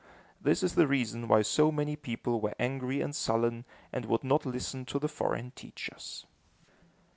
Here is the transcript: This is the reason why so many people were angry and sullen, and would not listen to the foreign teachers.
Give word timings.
This 0.41 0.63
is 0.63 0.73
the 0.73 0.87
reason 0.87 1.27
why 1.27 1.43
so 1.43 1.71
many 1.71 1.95
people 1.95 2.41
were 2.41 2.55
angry 2.57 3.01
and 3.01 3.15
sullen, 3.15 3.65
and 3.93 4.05
would 4.05 4.23
not 4.23 4.47
listen 4.47 4.83
to 4.85 4.97
the 4.97 5.07
foreign 5.07 5.51
teachers. 5.51 6.25